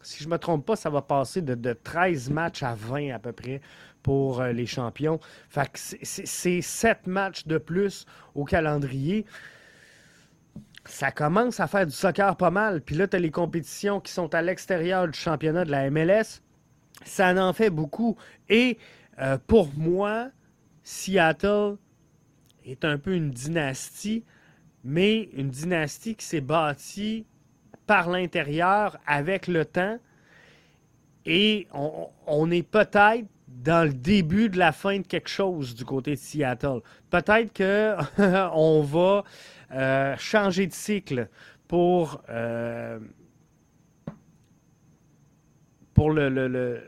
si 0.02 0.22
je 0.22 0.28
ne 0.28 0.32
me 0.32 0.38
trompe 0.38 0.66
pas, 0.66 0.76
ça 0.76 0.90
va 0.90 1.02
passer 1.02 1.40
de, 1.40 1.54
de 1.54 1.72
13 1.72 2.30
matchs 2.30 2.62
à 2.62 2.74
20 2.74 3.14
à 3.14 3.18
peu 3.18 3.32
près 3.32 3.60
pour 4.02 4.42
les 4.42 4.66
champions. 4.66 5.20
Fait 5.50 5.70
que 5.70 5.78
c'est 5.78 6.62
sept 6.62 7.06
matchs 7.06 7.46
de 7.46 7.58
plus 7.58 8.06
au 8.34 8.44
calendrier. 8.44 9.26
Ça 10.86 11.10
commence 11.10 11.60
à 11.60 11.66
faire 11.66 11.86
du 11.86 11.92
soccer 11.92 12.36
pas 12.36 12.50
mal. 12.50 12.80
Puis 12.80 12.96
là, 12.96 13.06
tu 13.06 13.16
as 13.16 13.18
les 13.18 13.30
compétitions 13.30 14.00
qui 14.00 14.12
sont 14.12 14.34
à 14.34 14.42
l'extérieur 14.42 15.06
du 15.08 15.18
championnat 15.18 15.64
de 15.64 15.70
la 15.70 15.90
MLS. 15.90 16.40
Ça 17.04 17.34
en 17.34 17.52
fait 17.52 17.70
beaucoup. 17.70 18.16
Et 18.48 18.78
euh, 19.20 19.38
pour 19.46 19.68
moi, 19.76 20.30
Seattle 20.82 21.76
est 22.64 22.84
un 22.84 22.98
peu 22.98 23.14
une 23.14 23.30
dynastie, 23.30 24.24
mais 24.84 25.28
une 25.34 25.50
dynastie 25.50 26.14
qui 26.14 26.24
s'est 26.24 26.40
bâtie 26.40 27.26
par 27.86 28.08
l'intérieur 28.08 28.98
avec 29.06 29.46
le 29.46 29.64
temps. 29.64 29.98
Et 31.26 31.68
on, 31.72 32.08
on 32.26 32.50
est 32.50 32.62
peut-être 32.62 33.26
dans 33.48 33.86
le 33.86 33.92
début 33.92 34.48
de 34.48 34.58
la 34.58 34.72
fin 34.72 34.98
de 34.98 35.06
quelque 35.06 35.28
chose 35.28 35.74
du 35.74 35.84
côté 35.84 36.12
de 36.12 36.18
Seattle. 36.18 36.80
Peut-être 37.10 37.52
qu'on 37.56 38.82
va 38.82 39.24
euh, 39.72 40.16
changer 40.18 40.66
de 40.66 40.72
cycle 40.72 41.28
pour, 41.68 42.22
euh, 42.28 42.98
pour 45.94 46.10
le, 46.10 46.80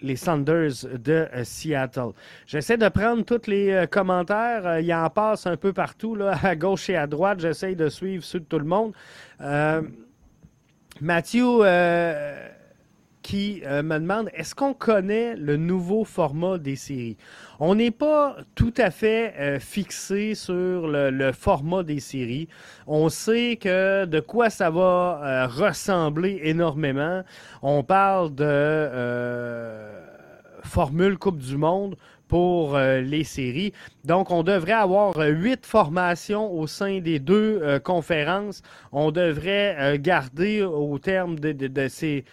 les 0.00 0.16
Sanders 0.16 0.84
de 0.98 1.28
euh, 1.34 1.44
Seattle. 1.44 2.10
J'essaie 2.46 2.76
de 2.76 2.88
prendre 2.88 3.24
tous 3.24 3.46
les 3.46 3.86
commentaires. 3.90 4.80
il 4.80 4.92
en 4.92 5.08
passe 5.08 5.46
un 5.46 5.56
peu 5.56 5.72
partout, 5.72 6.14
là, 6.14 6.38
à 6.42 6.56
gauche 6.56 6.90
et 6.90 6.96
à 6.96 7.06
droite. 7.06 7.40
J'essaie 7.40 7.74
de 7.74 7.88
suivre 7.88 8.22
ceux 8.22 8.40
de 8.40 8.44
tout 8.44 8.58
le 8.58 8.66
monde. 8.66 8.92
Mathieu 11.00 11.62
qui 13.22 13.62
euh, 13.64 13.82
me 13.82 13.98
demande 13.98 14.28
est-ce 14.34 14.54
qu'on 14.54 14.74
connaît 14.74 15.36
le 15.36 15.56
nouveau 15.56 16.04
format 16.04 16.58
des 16.58 16.76
séries? 16.76 17.16
On 17.60 17.74
n'est 17.74 17.90
pas 17.92 18.36
tout 18.54 18.74
à 18.76 18.90
fait 18.90 19.34
euh, 19.38 19.60
fixé 19.60 20.34
sur 20.34 20.88
le, 20.88 21.32
format 21.32 21.82
des 21.84 22.00
séries. 22.00 22.48
On 22.86 23.08
sait 23.08 23.56
que 23.56 24.04
de 24.04 24.20
quoi 24.20 24.50
ça 24.50 24.70
va 24.70 25.20
euh, 25.22 25.46
ressembler 25.46 26.40
énormément. 26.42 27.22
On 27.62 27.82
parle 27.82 28.34
de 28.34 28.88
formule 30.64 31.16
Coupe 31.18 31.38
du 31.38 31.56
Monde 31.56 31.96
pour 32.28 32.78
les 32.78 33.24
séries. 33.24 33.74
Donc, 34.04 34.30
on 34.30 34.42
devrait 34.42 34.72
avoir 34.72 35.16
huit 35.18 35.66
formations 35.66 36.50
au 36.50 36.66
sein 36.66 37.00
des 37.00 37.18
deux 37.18 37.78
conférences. 37.80 38.62
On 38.90 39.10
devrait 39.10 39.98
garder 39.98 40.62
au 40.62 40.98
terme 40.98 41.38
de 41.38 41.88
ces 41.88 42.24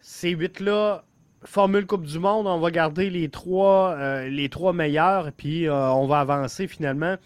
ces 0.00 0.30
huit-là, 0.30 1.04
Formule 1.44 1.86
Coupe 1.86 2.04
du 2.04 2.18
Monde, 2.18 2.46
on 2.46 2.58
va 2.58 2.70
garder 2.70 3.08
les 3.08 3.30
trois, 3.30 3.94
euh, 3.96 4.28
les 4.28 4.50
puis 5.36 5.66
euh, 5.66 5.90
on 5.92 6.06
va 6.06 6.20
avancer 6.20 6.66
finalement 6.66 7.16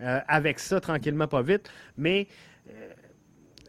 euh, 0.00 0.20
avec 0.26 0.58
ça 0.58 0.80
tranquillement, 0.80 1.28
pas 1.28 1.42
vite. 1.42 1.70
Mais 1.98 2.28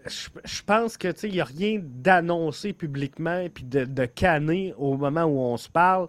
je, 0.05 0.61
pense 0.65 0.95
que 0.95 1.09
il 1.25 1.33
n'y 1.33 1.41
a 1.41 1.45
rien 1.45 1.81
d'annoncé 1.83 2.71
publiquement 2.71 3.45
puis 3.53 3.65
de, 3.65 3.83
de 3.83 4.73
au 4.77 4.95
moment 4.95 5.23
où 5.25 5.39
on 5.39 5.57
se 5.57 5.67
parle 5.67 6.07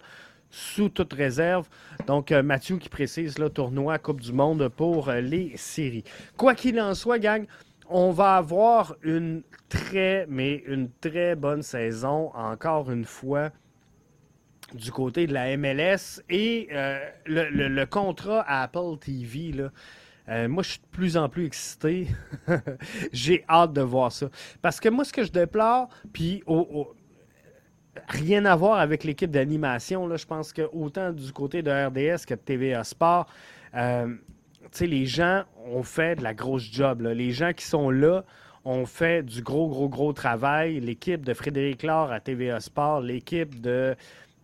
sous 0.49 0.89
toute 0.89 1.13
réserve. 1.13 1.67
Donc, 2.07 2.31
Mathieu 2.31 2.77
qui 2.77 2.89
précise 2.89 3.37
le 3.37 3.49
tournoi 3.49 3.99
Coupe 3.99 4.21
du 4.21 4.31
Monde 4.31 4.69
pour 4.69 5.11
les 5.11 5.55
séries. 5.57 6.03
Quoi 6.37 6.55
qu'il 6.55 6.79
en 6.79 6.95
soit, 6.95 7.19
gang, 7.19 7.45
on 7.91 8.11
va 8.11 8.37
avoir 8.37 8.95
une 9.03 9.43
très, 9.69 10.25
mais 10.29 10.63
une 10.65 10.89
très 11.01 11.35
bonne 11.35 11.61
saison, 11.61 12.31
encore 12.33 12.89
une 12.89 13.05
fois, 13.05 13.51
du 14.73 14.91
côté 14.91 15.27
de 15.27 15.33
la 15.33 15.55
MLS. 15.57 16.21
Et 16.29 16.69
euh, 16.71 16.99
le, 17.25 17.85
contrat 17.85 18.41
à 18.47 18.63
Apple 18.63 18.97
TV, 18.99 19.51
là, 19.51 19.71
euh, 20.29 20.47
moi, 20.47 20.63
je 20.63 20.71
suis 20.71 20.79
de 20.79 20.87
plus 20.91 21.17
en 21.17 21.27
plus 21.29 21.45
excité. 21.45 22.07
J'ai 23.13 23.43
hâte 23.49 23.73
de 23.73 23.81
voir 23.81 24.11
ça. 24.11 24.29
Parce 24.61 24.79
que 24.79 24.89
moi, 24.89 25.03
ce 25.03 25.11
que 25.11 25.23
je 25.23 25.31
déplore, 25.31 25.89
puis 26.13 26.43
rien 28.07 28.45
à 28.45 28.55
voir 28.55 28.79
avec 28.79 29.03
l'équipe 29.03 29.31
d'animation, 29.31 30.15
je 30.15 30.25
pense 30.25 30.53
que 30.53 30.69
autant 30.71 31.11
du 31.11 31.31
côté 31.33 31.61
de 31.61 31.71
RDS 31.71 32.25
que 32.25 32.35
de 32.35 32.39
TVA 32.39 32.83
Sport, 32.83 33.27
euh, 33.75 34.15
les 34.79 35.05
gens 35.05 35.43
ont 35.65 35.83
fait 35.83 36.15
de 36.15 36.23
la 36.23 36.33
grosse 36.33 36.71
job. 36.71 37.01
Les 37.01 37.31
gens 37.31 37.53
qui 37.53 37.65
sont 37.65 37.89
là 37.89 38.23
ont 38.63 38.85
fait 38.85 39.23
du 39.23 39.41
gros, 39.41 39.67
gros, 39.67 39.89
gros 39.89 40.13
travail. 40.13 40.79
L'équipe 40.79 41.25
de 41.25 41.33
Frédéric 41.33 41.83
Laure 41.83 42.11
à 42.11 42.19
TVA 42.19 42.59
Sport, 42.59 43.01
l'équipe 43.01 43.59
de 43.59 43.95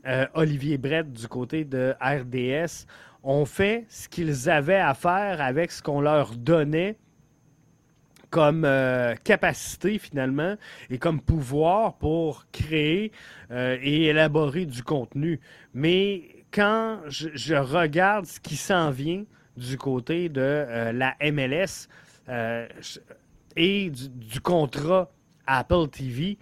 euh, 0.05 0.25
Olivier 0.33 0.77
Brett 0.77 1.11
du 1.11 1.27
côté 1.27 1.65
de 1.65 1.93
RDS 2.01 2.85
ont 3.23 3.45
fait 3.45 3.85
ce 3.89 4.07
qu'ils 4.07 4.49
avaient 4.49 4.75
à 4.75 4.93
faire 4.93 5.41
avec 5.41 5.71
ce 5.71 5.81
qu'on 5.81 6.01
leur 6.01 6.35
donnait 6.35 6.97
comme 8.29 8.65
euh, 8.65 9.15
capacité 9.23 9.97
finalement 9.97 10.55
et 10.89 10.97
comme 10.97 11.21
pouvoir 11.21 11.97
pour 11.97 12.45
créer 12.51 13.11
euh, 13.51 13.77
et 13.81 14.05
élaborer 14.05 14.65
du 14.65 14.83
contenu. 14.83 15.39
Mais 15.73 16.23
quand 16.51 16.99
je, 17.07 17.55
regarde 17.55 18.25
ce 18.25 18.39
qui 18.39 18.55
s'en 18.55 18.91
vient 18.91 19.23
du 19.57 19.77
côté 19.77 20.29
de 20.29 20.41
euh, 20.41 20.91
la 20.91 21.15
MLS 21.31 21.87
et 23.55 23.89
du, 23.89 24.41
contrat 24.41 25.09
Apple 25.45 25.87
TV, 25.89 26.37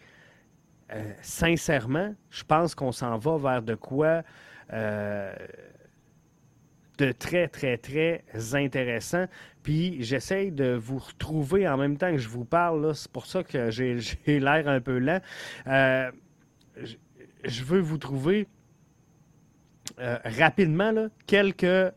sincèrement, 1.21 2.13
je 2.29 2.43
pense 2.43 2.75
qu'on 2.75 2.91
s'en 2.91 3.17
va 3.17 3.37
vers 3.37 3.61
de 3.61 3.75
quoi 3.75 4.23
de 6.97 7.11
très, 7.11 7.47
très, 7.47 7.77
très 7.77 8.23
intéressant. 8.53 9.25
Puis 9.63 10.03
j'essaye 10.03 10.51
de 10.51 10.73
vous 10.73 10.99
retrouver 10.99 11.67
en 11.67 11.77
même 11.77 11.97
temps 11.97 12.11
que 12.11 12.17
je 12.17 12.29
vous 12.29 12.45
parle. 12.45 12.93
C'est 12.95 13.11
pour 13.11 13.25
ça 13.25 13.43
que 13.43 13.69
j'ai 13.71 13.99
l'air 14.39 14.67
un 14.67 14.79
peu 14.79 14.97
lent. 14.97 15.19
Euh, 15.67 16.11
je 17.43 17.63
veux 17.63 17.79
vous 17.79 17.97
trouver 17.97 18.47
euh, 19.99 20.17
rapidement 20.25 21.09
quelques 21.27 21.93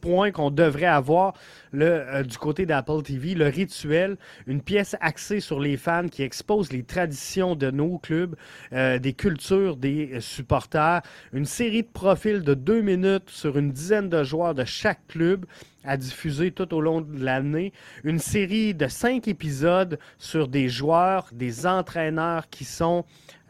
point 0.00 0.30
qu'on 0.30 0.50
devrait 0.50 0.84
avoir 0.84 1.34
euh, 1.74 2.22
du 2.22 2.36
côté 2.38 2.66
d'Apple 2.66 3.02
TV, 3.02 3.34
le 3.34 3.46
rituel, 3.46 4.16
une 4.46 4.60
pièce 4.60 4.96
axée 5.00 5.40
sur 5.40 5.60
les 5.60 5.76
fans 5.76 6.08
qui 6.08 6.22
expose 6.22 6.72
les 6.72 6.82
traditions 6.82 7.56
de 7.56 7.70
nos 7.70 7.98
clubs, 7.98 8.36
euh, 8.72 8.98
des 8.98 9.12
cultures 9.12 9.76
des 9.76 10.20
supporters, 10.20 11.02
une 11.32 11.44
série 11.44 11.82
de 11.82 11.88
profils 11.88 12.42
de 12.42 12.54
deux 12.54 12.82
minutes 12.82 13.30
sur 13.30 13.58
une 13.58 13.72
dizaine 13.72 14.08
de 14.08 14.22
joueurs 14.22 14.54
de 14.54 14.64
chaque 14.64 15.06
club 15.08 15.46
à 15.84 15.96
diffuser 15.96 16.52
tout 16.52 16.72
au 16.74 16.80
long 16.80 17.00
de 17.00 17.24
l'année, 17.24 17.72
une 18.04 18.18
série 18.18 18.74
de 18.74 18.86
cinq 18.86 19.26
épisodes 19.26 19.98
sur 20.18 20.48
des 20.48 20.68
joueurs, 20.68 21.28
des 21.32 21.66
entraîneurs 21.66 22.48
qui 22.50 22.64
sont 22.64 23.04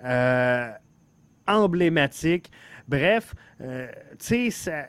euh, 0.04 0.70
emblématiques. 1.46 2.50
Bref, 2.88 3.34
tu 4.18 4.50
sais, 4.50 4.88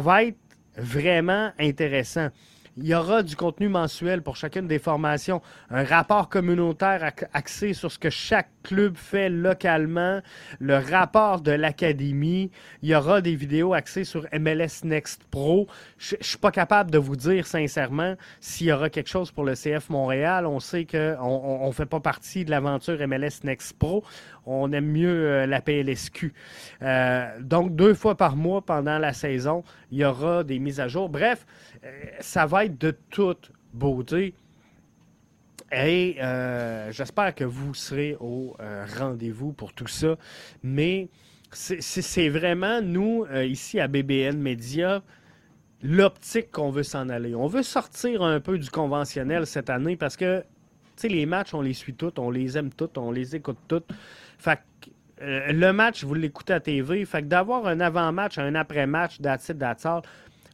va 0.00 0.24
être 0.24 0.38
vraiment 0.76 1.52
intéressant. 1.58 2.28
Il 2.76 2.86
y 2.86 2.94
aura 2.94 3.22
du 3.22 3.36
contenu 3.36 3.68
mensuel 3.68 4.22
pour 4.22 4.36
chacune 4.36 4.66
des 4.66 4.78
formations, 4.78 5.40
un 5.70 5.82
rapport 5.82 6.28
communautaire 6.28 7.12
axé 7.32 7.72
sur 7.72 7.90
ce 7.90 7.98
que 7.98 8.10
chaque 8.10 8.50
club 8.66 8.96
fait 8.96 9.28
localement, 9.30 10.20
le 10.58 10.76
rapport 10.76 11.40
de 11.40 11.52
l'académie. 11.52 12.50
Il 12.82 12.88
y 12.88 12.96
aura 12.96 13.20
des 13.20 13.36
vidéos 13.36 13.74
axées 13.74 14.02
sur 14.02 14.26
MLS 14.32 14.82
Next 14.82 15.22
Pro. 15.30 15.68
Je 15.98 16.16
ne 16.16 16.22
suis 16.24 16.38
pas 16.38 16.50
capable 16.50 16.90
de 16.90 16.98
vous 16.98 17.14
dire 17.14 17.46
sincèrement 17.46 18.16
s'il 18.40 18.66
y 18.66 18.72
aura 18.72 18.90
quelque 18.90 19.08
chose 19.08 19.30
pour 19.30 19.44
le 19.44 19.54
CF 19.54 19.88
Montréal. 19.88 20.46
On 20.46 20.58
sait 20.58 20.84
qu'on 20.84 21.66
ne 21.68 21.72
fait 21.72 21.86
pas 21.86 22.00
partie 22.00 22.44
de 22.44 22.50
l'aventure 22.50 22.98
MLS 23.06 23.44
Next 23.44 23.78
Pro. 23.78 24.02
On 24.46 24.72
aime 24.72 24.90
mieux 24.90 25.26
euh, 25.26 25.46
la 25.46 25.60
PLSQ. 25.60 26.32
Euh, 26.82 27.28
donc, 27.40 27.76
deux 27.76 27.94
fois 27.94 28.16
par 28.16 28.34
mois 28.34 28.62
pendant 28.62 28.98
la 28.98 29.12
saison, 29.12 29.62
il 29.92 29.98
y 29.98 30.04
aura 30.04 30.42
des 30.42 30.58
mises 30.58 30.80
à 30.80 30.88
jour. 30.88 31.08
Bref, 31.08 31.46
euh, 31.84 31.88
ça 32.18 32.46
va 32.46 32.64
être 32.64 32.78
de 32.78 32.96
toute 33.10 33.52
beauté. 33.72 34.34
Et 35.72 36.16
j'espère 36.90 37.34
que 37.34 37.44
vous 37.44 37.74
serez 37.74 38.16
au 38.20 38.56
rendez-vous 38.98 39.52
pour 39.52 39.72
tout 39.72 39.86
ça. 39.86 40.16
Mais 40.62 41.08
c'est 41.52 42.28
vraiment, 42.28 42.80
nous, 42.80 43.26
ici 43.34 43.80
à 43.80 43.88
BBN 43.88 44.38
Media, 44.38 45.02
l'optique 45.82 46.50
qu'on 46.50 46.70
veut 46.70 46.82
s'en 46.82 47.08
aller. 47.08 47.34
On 47.34 47.46
veut 47.46 47.62
sortir 47.62 48.22
un 48.22 48.40
peu 48.40 48.58
du 48.58 48.70
conventionnel 48.70 49.46
cette 49.46 49.70
année 49.70 49.96
parce 49.96 50.16
que 50.16 50.44
les 51.04 51.26
matchs, 51.26 51.54
on 51.54 51.60
les 51.60 51.74
suit 51.74 51.94
tous, 51.94 52.12
on 52.18 52.30
les 52.30 52.56
aime 52.56 52.70
tous, 52.72 52.90
on 52.96 53.10
les 53.10 53.36
écoute 53.36 53.58
tous. 53.68 53.82
Fait 54.38 54.58
que, 54.80 54.90
euh, 55.22 55.52
le 55.52 55.72
match, 55.72 56.04
vous 56.04 56.14
l'écoutez 56.14 56.54
à 56.54 56.60
TV. 56.60 57.04
Fait 57.04 57.22
que 57.22 57.26
d'avoir 57.26 57.66
un 57.66 57.80
avant-match, 57.80 58.38
un 58.38 58.54
après-match, 58.54 59.20
that's 59.20 59.48
it, 59.48 59.58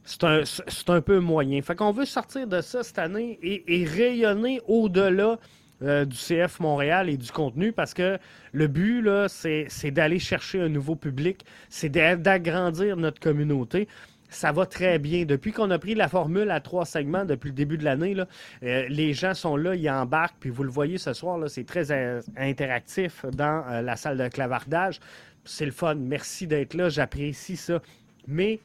c'est 0.03 0.23
un, 0.23 0.43
un, 0.87 1.01
peu 1.01 1.19
moyen. 1.19 1.61
Fait 1.61 1.75
qu'on 1.75 1.91
veut 1.91 2.05
sortir 2.05 2.47
de 2.47 2.61
ça 2.61 2.83
cette 2.83 2.99
année 2.99 3.39
et, 3.41 3.85
rayonner 3.85 4.61
au-delà 4.67 5.39
euh, 5.81 6.05
du 6.05 6.17
CF 6.17 6.59
Montréal 6.59 7.09
et 7.09 7.17
du 7.17 7.31
contenu 7.31 7.71
parce 7.71 7.93
que 7.93 8.17
le 8.51 8.67
but, 8.67 9.01
là, 9.01 9.27
c'est 9.29 9.91
d'aller 9.91 10.19
chercher 10.19 10.61
un 10.61 10.69
nouveau 10.69 10.95
public, 10.95 11.45
c'est 11.69 11.89
d'agrandir 11.89 12.97
notre 12.97 13.19
communauté 13.19 13.87
ça 14.29 14.51
va 14.51 14.65
très 14.65 14.97
bien. 14.97 15.25
Depuis 15.25 15.51
qu'on 15.51 15.69
a 15.69 15.77
pris 15.77 15.93
la 15.93 16.07
formule 16.07 16.49
à 16.49 16.59
trois 16.59 16.85
segments 16.85 17.23
depuis 17.23 17.49
le 17.49 17.53
début 17.53 17.77
de 17.77 17.83
l'année, 17.83 18.15
euh, 18.63 18.87
les 18.89 19.13
gens 19.13 19.35
sont 19.35 19.55
là, 19.55 19.75
ils 19.75 19.87
embarquent, 19.87 20.37
puis 20.39 20.49
vous 20.49 20.63
le 20.63 20.71
voyez 20.71 20.97
ce 20.97 21.13
soir, 21.13 21.37
c'est 21.47 21.65
très 21.65 21.91
euh, 21.91 22.19
interactif 22.35 23.25
dans 23.27 23.63
la 23.83 23.95
salle 23.95 24.17
de 24.17 24.27
clavardage. 24.27 24.99
C'est 25.45 25.65
le 25.65 25.71
fun. 25.71 25.93
Merci 25.93 26.47
d'être 26.47 26.73
là, 26.73 26.89
j'apprécie 26.89 27.57
ça. 27.57 27.79
Mais 28.27 28.59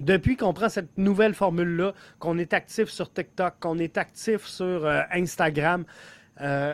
depuis 0.00 0.36
qu'on 0.36 0.52
prend 0.52 0.68
cette 0.68 0.96
nouvelle 0.96 1.34
formule-là, 1.34 1.92
qu'on 2.18 2.38
est 2.38 2.54
actif 2.54 2.88
sur 2.88 3.12
TikTok, 3.12 3.54
qu'on 3.60 3.78
est 3.78 3.98
actif 3.98 4.46
sur 4.46 4.86
Instagram, 5.12 5.84
euh, 6.40 6.72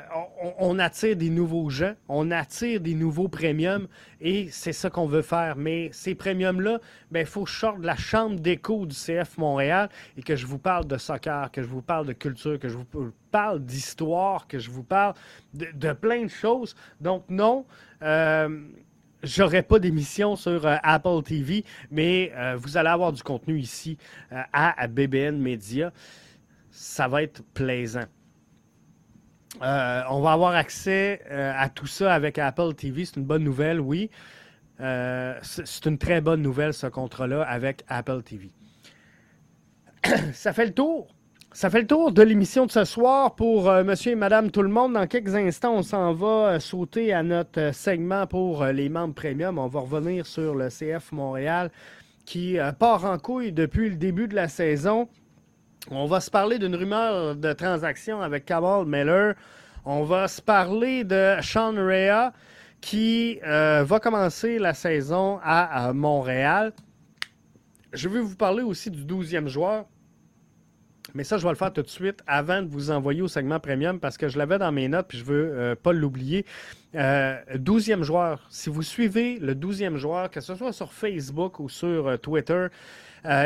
on, 0.60 0.78
attire 0.78 1.16
des 1.16 1.30
nouveaux 1.30 1.68
gens, 1.68 1.94
on 2.08 2.30
attire 2.30 2.80
des 2.80 2.94
nouveaux 2.94 3.26
premiums 3.26 3.88
et 4.20 4.48
c'est 4.52 4.72
ça 4.72 4.88
qu'on 4.88 5.06
veut 5.06 5.22
faire. 5.22 5.56
Mais 5.56 5.90
ces 5.92 6.14
premiums-là, 6.14 6.78
il 6.80 7.12
ben, 7.12 7.26
faut 7.26 7.44
que 7.44 7.50
je 7.50 7.58
sorte 7.58 7.80
de 7.80 7.86
la 7.86 7.96
chambre 7.96 8.38
d'écho 8.38 8.86
du 8.86 8.94
CF 8.94 9.36
Montréal 9.36 9.88
et 10.16 10.22
que 10.22 10.36
je 10.36 10.46
vous 10.46 10.58
parle 10.58 10.86
de 10.86 10.96
soccer, 10.96 11.50
que 11.50 11.62
je 11.62 11.68
vous 11.68 11.82
parle 11.82 12.06
de 12.06 12.12
culture, 12.12 12.58
que 12.58 12.68
je 12.68 12.76
vous 12.76 13.12
parle 13.32 13.60
d'histoire, 13.64 14.46
que 14.46 14.60
je 14.60 14.70
vous 14.70 14.84
parle 14.84 15.14
de, 15.52 15.92
plein 15.92 16.22
de 16.22 16.30
choses. 16.30 16.76
Donc 17.00 17.24
non, 17.28 17.66
euh, 18.02 18.60
j'aurai 19.22 19.62
pas 19.62 19.78
d'émission 19.78 20.36
sur 20.36 20.66
euh, 20.66 20.76
Apple 20.82 21.22
TV, 21.24 21.64
mais 21.90 22.32
euh, 22.36 22.56
vous 22.56 22.76
allez 22.76 22.88
avoir 22.88 23.12
du 23.12 23.22
contenu 23.22 23.58
ici 23.58 23.98
à 24.30 24.86
BBN 24.86 25.38
Media. 25.38 25.92
Ça 26.70 27.08
va 27.08 27.22
être 27.22 27.42
plaisant. 27.54 28.06
Euh, 29.62 30.02
on 30.10 30.20
va 30.20 30.32
avoir 30.32 30.54
accès 30.54 31.22
euh, 31.30 31.52
à 31.56 31.68
tout 31.68 31.86
ça 31.86 32.14
avec 32.14 32.38
Apple 32.38 32.74
TV. 32.74 33.04
C'est 33.04 33.16
une 33.16 33.24
bonne 33.24 33.44
nouvelle, 33.44 33.80
oui. 33.80 34.10
Euh, 34.80 35.36
c'est 35.42 35.86
une 35.86 35.98
très 35.98 36.20
bonne 36.20 36.42
nouvelle, 36.42 36.72
ce 36.72 36.86
contrat-là, 36.86 37.42
avec 37.42 37.84
Apple 37.88 38.22
TV. 38.22 38.50
ça 40.32 40.52
fait 40.52 40.66
le 40.66 40.74
tour. 40.74 41.14
Ça 41.52 41.70
fait 41.70 41.80
le 41.80 41.86
tour 41.86 42.12
de 42.12 42.22
l'émission 42.22 42.66
de 42.66 42.70
ce 42.70 42.84
soir 42.84 43.34
pour 43.34 43.72
monsieur 43.82 44.12
et 44.12 44.16
madame 44.16 44.50
tout 44.50 44.62
le 44.62 44.68
monde. 44.68 44.92
Dans 44.92 45.06
quelques 45.06 45.34
instants, 45.34 45.74
on 45.74 45.82
s'en 45.82 46.12
va 46.12 46.60
sauter 46.60 47.12
à 47.12 47.22
notre 47.22 47.74
segment 47.74 48.26
pour 48.26 48.64
les 48.66 48.88
membres 48.88 49.14
premium. 49.14 49.58
On 49.58 49.66
va 49.66 49.80
revenir 49.80 50.26
sur 50.26 50.54
le 50.54 50.68
CF 50.68 51.10
Montréal 51.12 51.70
qui 52.26 52.58
part 52.78 53.06
en 53.06 53.18
couille 53.18 53.52
depuis 53.52 53.88
le 53.88 53.96
début 53.96 54.28
de 54.28 54.34
la 54.34 54.48
saison. 54.48 55.08
On 55.90 56.04
va 56.04 56.20
se 56.20 56.30
parler 56.30 56.58
d'une 56.58 56.76
rumeur 56.76 57.34
de 57.34 57.52
transaction 57.54 58.20
avec 58.20 58.44
Kamal 58.44 58.84
Miller. 58.84 59.34
On 59.86 60.04
va 60.04 60.28
se 60.28 60.42
parler 60.42 61.02
de 61.02 61.36
Sean 61.40 61.72
Rea 61.72 62.32
qui 62.82 63.40
euh, 63.46 63.84
va 63.84 63.98
commencer 63.98 64.58
la 64.58 64.74
saison 64.74 65.40
à, 65.42 65.92
Montréal. 65.94 66.74
Je 67.94 68.08
vais 68.10 68.20
vous 68.20 68.36
parler 68.36 68.62
aussi 68.62 68.90
du 68.90 69.02
12e 69.02 69.48
joueur. 69.48 69.86
Mais 71.14 71.24
ça, 71.24 71.38
je 71.38 71.42
vais 71.42 71.48
le 71.48 71.56
faire 71.56 71.72
tout 71.72 71.82
de 71.82 71.88
suite 71.88 72.22
avant 72.26 72.62
de 72.62 72.68
vous 72.68 72.90
envoyer 72.90 73.22
au 73.22 73.28
segment 73.28 73.58
premium 73.60 73.98
parce 73.98 74.18
que 74.18 74.28
je 74.28 74.38
l'avais 74.38 74.58
dans 74.58 74.72
mes 74.72 74.88
notes 74.88 75.06
puis 75.08 75.18
je 75.18 75.24
veux 75.24 75.50
euh, 75.52 75.74
pas 75.74 75.92
l'oublier. 75.92 76.44
Euh, 76.94 77.36
12e 77.54 78.02
joueur. 78.02 78.46
Si 78.50 78.68
vous 78.68 78.82
suivez 78.82 79.38
le 79.38 79.54
12e 79.54 79.96
joueur, 79.96 80.30
que 80.30 80.40
ce 80.40 80.54
soit 80.54 80.72
sur 80.72 80.92
Facebook 80.92 81.60
ou 81.60 81.68
sur 81.68 82.08
euh, 82.08 82.16
Twitter, 82.16 82.66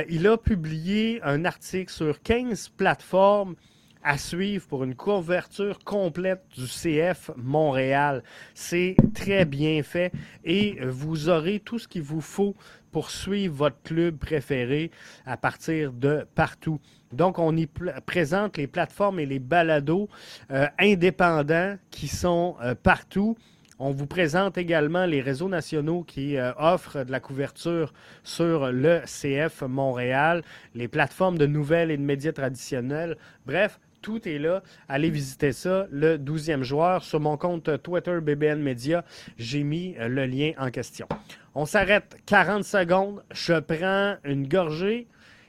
il 0.08 0.26
a 0.26 0.36
publié 0.36 1.20
un 1.22 1.44
article 1.44 1.90
sur 1.90 2.22
15 2.22 2.68
plateformes 2.76 3.56
à 4.02 4.18
suivre 4.18 4.66
pour 4.66 4.84
une 4.84 4.94
couverture 4.94 5.78
complète 5.84 6.42
du 6.56 6.66
CF 6.66 7.30
Montréal. 7.36 8.22
C'est 8.54 8.96
très 9.14 9.44
bien 9.44 9.82
fait 9.82 10.12
et 10.44 10.78
vous 10.84 11.28
aurez 11.28 11.60
tout 11.60 11.78
ce 11.78 11.88
qu'il 11.88 12.02
vous 12.02 12.20
faut 12.20 12.54
pour 12.92 13.10
suivre 13.10 13.54
votre 13.54 13.82
club 13.82 14.18
préféré 14.18 14.90
à 15.26 15.36
partir 15.36 15.92
de 15.92 16.26
partout. 16.34 16.78
Donc, 17.12 17.38
on 17.38 17.56
y 17.56 17.66
présente 18.06 18.56
les 18.56 18.66
plateformes 18.66 19.18
et 19.18 19.26
les 19.26 19.38
balados 19.38 20.08
euh, 20.50 20.66
indépendants 20.78 21.76
qui 21.90 22.08
sont 22.08 22.56
euh, 22.62 22.74
partout. 22.74 23.36
On 23.78 23.90
vous 23.90 24.06
présente 24.06 24.58
également 24.58 25.06
les 25.06 25.20
réseaux 25.20 25.48
nationaux 25.48 26.04
qui 26.04 26.36
euh, 26.36 26.52
offrent 26.56 27.04
de 27.04 27.10
la 27.10 27.20
couverture 27.20 27.92
sur 28.22 28.70
le 28.70 29.00
CF 29.04 29.62
Montréal, 29.62 30.42
les 30.74 30.88
plateformes 30.88 31.36
de 31.36 31.46
nouvelles 31.46 31.90
et 31.90 31.96
de 31.96 32.02
médias 32.02 32.32
traditionnels. 32.32 33.16
Bref, 33.44 33.80
tout 34.02 34.28
est 34.28 34.38
là. 34.38 34.62
Allez 34.88 35.08
visiter 35.08 35.52
ça. 35.52 35.86
Le 35.90 36.18
12e 36.18 36.62
joueur 36.62 37.04
sur 37.04 37.20
mon 37.20 37.36
compte 37.36 37.82
Twitter 37.82 38.18
BBN 38.20 38.60
Media, 38.60 39.04
j'ai 39.38 39.62
mis 39.62 39.94
euh, 39.98 40.08
le 40.08 40.26
lien 40.26 40.52
en 40.58 40.70
question. 40.70 41.06
On 41.54 41.64
s'arrête 41.64 42.16
40 42.26 42.64
secondes. 42.64 43.22
Je 43.32 43.58
prends 43.60 44.16
une 44.24 44.48
gorgée 44.48 45.06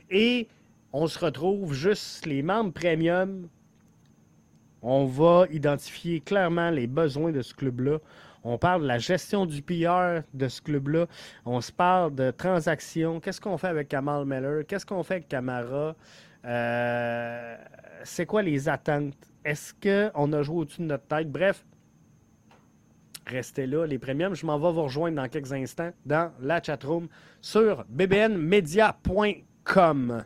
et 0.10 0.48
on 0.94 1.08
se 1.08 1.20
retrouve 1.20 1.74
juste 1.74 2.26
les 2.26 2.44
membres 2.44 2.72
premium 2.72 3.50
On 4.82 5.06
va 5.06 5.48
identifier 5.52 6.20
clairement 6.20 6.70
les 6.70 6.88
besoins 6.88 7.32
de 7.32 7.42
ce 7.42 7.54
club-là. 7.54 7.98
On 8.44 8.58
parle 8.58 8.82
de 8.82 8.88
la 8.88 8.98
gestion 9.00 9.46
du 9.46 9.62
PR 9.62 10.22
de 10.34 10.48
ce 10.50 10.62
club-là. 10.62 11.08
On 11.46 11.62
se 11.62 11.72
parle 11.72 12.14
de 12.14 12.30
transactions. 12.30 13.22
Qu'est-ce 13.22 13.40
qu'on 13.40 13.58
fait 13.58 13.70
avec 13.70 13.88
Kamal 13.88 14.26
Miller? 14.26 14.66
Qu'est-ce 14.68 14.86
qu'on 14.86 15.02
fait 15.02 15.16
avec 15.16 15.30
Camara? 15.30 15.96
Euh, 16.46 17.58
c'est 18.04 18.26
quoi 18.26 18.42
les 18.42 18.68
attentes? 18.70 19.14
Est-ce 19.46 19.74
qu'on 19.74 20.34
a 20.34 20.42
joué 20.42 20.58
au-dessus 20.58 20.82
de 20.82 20.88
notre 20.88 21.08
tête? 21.08 21.32
Bref, 21.32 21.66
restez 23.28 23.68
là, 23.68 23.86
les 23.86 24.00
premiums. 24.00 24.36
Je 24.36 24.46
m'en 24.46 24.58
vais 24.58 24.72
vous 24.72 24.84
rejoindre 24.84 25.18
dans 25.18 25.28
quelques 25.28 25.52
instants 25.54 25.92
dans 26.06 26.32
la 26.40 26.62
chatroom 26.62 27.08
sur 27.42 27.86
bbnmedia.com. 27.90 30.24